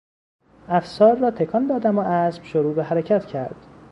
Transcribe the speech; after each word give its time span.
افسار 0.67 1.15
را 1.17 1.31
تکان 1.31 1.67
دادم 1.67 1.97
و 1.97 2.01
اسب 2.01 2.43
شروع 2.43 2.73
به 2.75 2.83
حرکت 2.83 3.25
کرد. 3.25 3.65